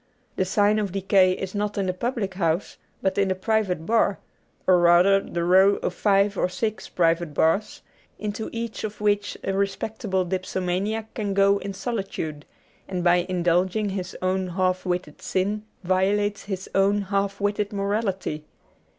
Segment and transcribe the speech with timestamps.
[0.35, 4.17] The sign of decay is not in the public house, but in the private bar;
[4.65, 7.83] or rather the row of five or six private bars,
[8.17, 12.47] into each of which a respectable dipso maniac can go in solitude,
[12.87, 18.43] and by indulging his own half witted sin violates his own half witted morality.